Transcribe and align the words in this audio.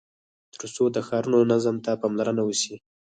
تر 0.59 0.67
څو 0.75 0.83
د 0.95 0.97
ښارونو 1.07 1.39
نظم 1.51 1.75
ته 1.85 1.91
پاملرنه 2.01 2.41
وسي. 2.45 2.75